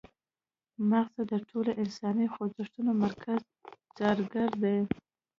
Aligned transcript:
مغزه 0.89 1.23
د 1.31 1.33
ټولو 1.49 1.71
انساني 1.81 2.27
خوځښتونو 2.33 2.91
مرکزي 3.03 3.49
څارګر 3.97 4.49
دي 4.63 4.77